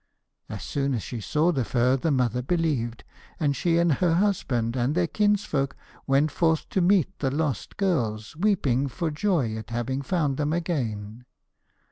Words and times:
As 0.49 0.63
soon 0.63 0.95
as 0.95 1.03
she 1.03 1.21
saw 1.21 1.51
the 1.51 1.63
fur, 1.63 1.95
the 1.95 2.09
mother 2.09 2.41
believed, 2.41 3.03
and 3.39 3.55
she 3.55 3.77
and 3.77 3.93
her 3.93 4.15
husband 4.15 4.75
and 4.75 4.95
their 4.95 5.05
kinsfolk 5.05 5.75
went 6.07 6.31
forth 6.31 6.67
to 6.69 6.81
meet 6.81 7.19
the 7.19 7.29
lost 7.29 7.77
girls, 7.77 8.35
weeping 8.35 8.87
for 8.87 9.11
joy 9.11 9.55
at 9.55 9.69
having 9.69 10.01
found 10.01 10.37
them 10.37 10.53
again. 10.53 11.25